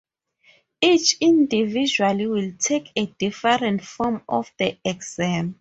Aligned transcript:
Each 0.81 1.15
individual 1.21 2.15
will 2.31 2.53
take 2.57 2.91
a 2.95 3.05
different 3.05 3.83
form 3.85 4.23
of 4.27 4.51
the 4.57 4.75
exam. 4.83 5.49